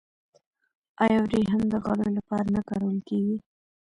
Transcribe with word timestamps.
آیا 1.03 1.19
وریښم 1.21 1.61
د 1.71 1.75
غالیو 1.83 2.15
لپاره 2.17 2.45
نه 2.55 2.61
کارول 2.69 2.97
کیږي؟ 3.07 3.35